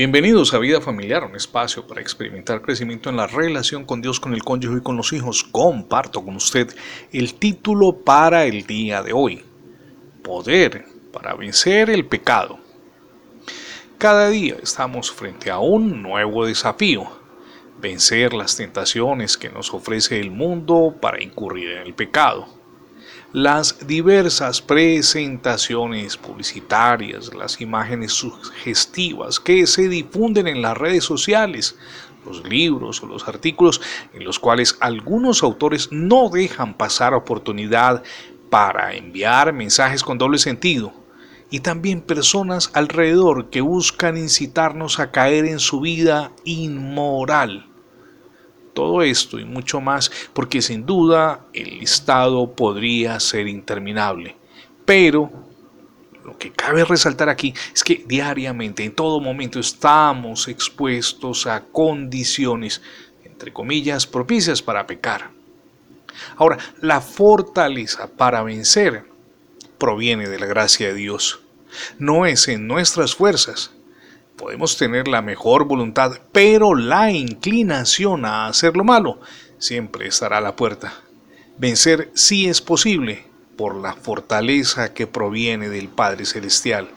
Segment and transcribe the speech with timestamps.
[0.00, 4.32] Bienvenidos a Vida Familiar, un espacio para experimentar crecimiento en la relación con Dios, con
[4.32, 5.44] el cónyuge y con los hijos.
[5.44, 6.74] Comparto con usted
[7.12, 9.44] el título para el día de hoy.
[10.22, 12.58] Poder para vencer el pecado.
[13.98, 17.06] Cada día estamos frente a un nuevo desafío.
[17.78, 22.59] Vencer las tentaciones que nos ofrece el mundo para incurrir en el pecado
[23.32, 31.78] las diversas presentaciones publicitarias, las imágenes sugestivas que se difunden en las redes sociales,
[32.26, 33.80] los libros o los artículos
[34.12, 38.02] en los cuales algunos autores no dejan pasar oportunidad
[38.50, 40.92] para enviar mensajes con doble sentido,
[41.50, 47.69] y también personas alrededor que buscan incitarnos a caer en su vida inmoral
[48.80, 54.36] todo esto y mucho más, porque sin duda el listado podría ser interminable.
[54.86, 55.30] Pero
[56.24, 62.80] lo que cabe resaltar aquí es que diariamente, en todo momento, estamos expuestos a condiciones,
[63.22, 65.30] entre comillas, propicias para pecar.
[66.36, 69.04] Ahora, la fortaleza para vencer
[69.76, 71.40] proviene de la gracia de Dios.
[71.98, 73.72] No es en nuestras fuerzas,
[74.40, 79.20] Podemos tener la mejor voluntad, pero la inclinación a hacer lo malo
[79.58, 80.94] siempre estará a la puerta.
[81.58, 83.26] Vencer sí es posible
[83.58, 86.88] por la fortaleza que proviene del Padre Celestial.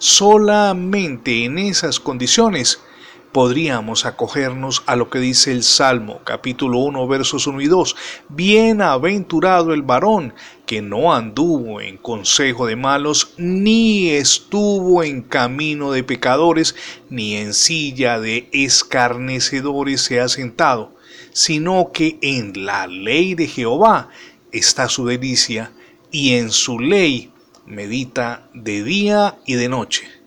[0.00, 2.80] Solamente en esas condiciones
[3.32, 7.96] podríamos acogernos a lo que dice el Salmo capítulo 1 versos 1 y 2.
[8.28, 10.34] Bienaventurado el varón
[10.66, 16.74] que no anduvo en consejo de malos, ni estuvo en camino de pecadores,
[17.08, 20.94] ni en silla de escarnecedores se ha sentado,
[21.32, 24.10] sino que en la ley de Jehová
[24.52, 25.72] está su delicia,
[26.12, 27.32] y en su ley
[27.66, 30.19] medita de día y de noche.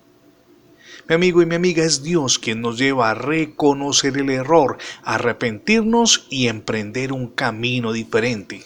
[1.06, 6.26] Mi amigo y mi amiga, es Dios quien nos lleva a reconocer el error, arrepentirnos
[6.30, 8.62] y emprender un camino diferente.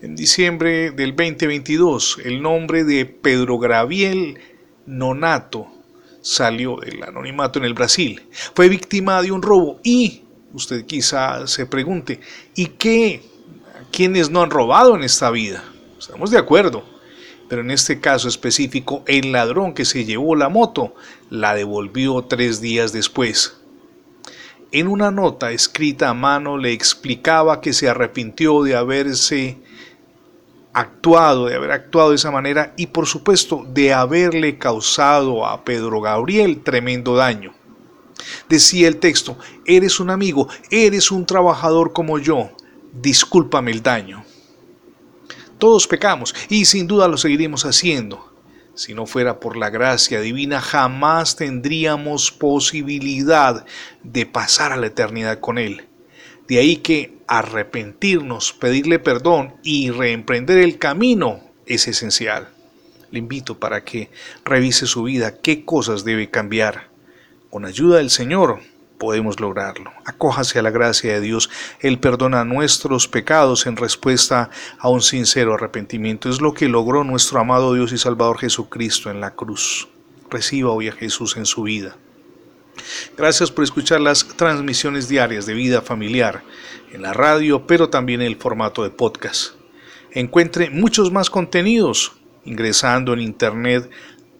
[0.00, 4.38] En diciembre del 2022, el nombre de Pedro Graviel
[4.86, 5.66] Nonato
[6.22, 8.22] salió del anonimato en el Brasil.
[8.54, 10.22] Fue víctima de un robo y
[10.54, 12.20] usted quizá se pregunte,
[12.54, 13.22] ¿y qué?
[13.92, 15.62] ¿Quiénes no han robado en esta vida?
[15.98, 16.99] Estamos de acuerdo
[17.50, 20.94] pero en este caso específico el ladrón que se llevó la moto
[21.30, 23.56] la devolvió tres días después.
[24.70, 29.58] En una nota escrita a mano le explicaba que se arrepintió de haberse
[30.72, 36.00] actuado, de haber actuado de esa manera y por supuesto de haberle causado a Pedro
[36.00, 37.52] Gabriel tremendo daño.
[38.48, 39.36] Decía el texto,
[39.66, 42.52] eres un amigo, eres un trabajador como yo,
[42.92, 44.24] discúlpame el daño.
[45.60, 48.32] Todos pecamos y sin duda lo seguiremos haciendo.
[48.74, 53.66] Si no fuera por la gracia divina, jamás tendríamos posibilidad
[54.02, 55.86] de pasar a la eternidad con Él.
[56.48, 62.48] De ahí que arrepentirnos, pedirle perdón y reemprender el camino es esencial.
[63.10, 64.10] Le invito para que
[64.46, 66.88] revise su vida, qué cosas debe cambiar.
[67.50, 68.60] Con ayuda del Señor,
[69.00, 69.90] podemos lograrlo.
[70.04, 71.50] Acójase a la gracia de Dios.
[71.80, 76.28] Él perdona nuestros pecados en respuesta a un sincero arrepentimiento.
[76.28, 79.88] Es lo que logró nuestro amado Dios y Salvador Jesucristo en la cruz.
[80.28, 81.96] Reciba hoy a Jesús en su vida.
[83.16, 86.42] Gracias por escuchar las transmisiones diarias de vida familiar
[86.92, 89.54] en la radio, pero también en el formato de podcast.
[90.12, 92.12] Encuentre muchos más contenidos
[92.44, 93.90] ingresando en internet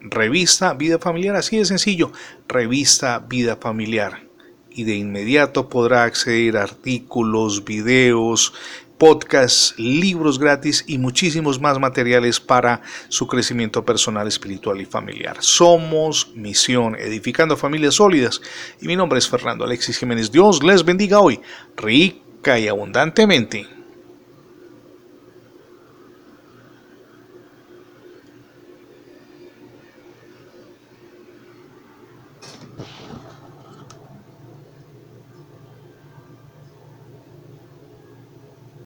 [0.00, 2.12] revista Vida Familiar, así de sencillo,
[2.46, 4.29] revista Vida Familiar
[4.70, 8.52] y de inmediato podrá acceder a artículos, videos,
[9.00, 15.38] podcasts, libros gratis y muchísimos más materiales para su crecimiento personal, espiritual y familiar.
[15.40, 18.42] Somos Misión Edificando Familias Sólidas
[18.80, 20.30] y mi nombre es Fernando Alexis Jiménez.
[20.30, 21.40] Dios les bendiga hoy,
[21.76, 23.80] rica y abundantemente.